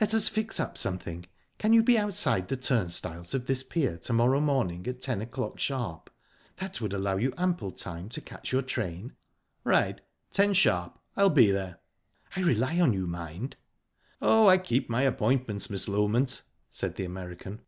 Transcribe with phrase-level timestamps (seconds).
[0.00, 1.26] "Let us fix up something.
[1.58, 5.60] Can you be outside the turnstiles of this pier to morrow morning at ten o'clock
[5.60, 6.10] sharp?
[6.56, 9.14] That would allow you ample time to catch your train."
[9.62, 10.00] "Right.
[10.32, 10.98] Ten sharp.
[11.16, 11.78] I'll be there."
[12.34, 13.54] "I rely on you, mind."
[14.20, 17.60] "Oh, I keep my appointments, Miss Loment," said the American.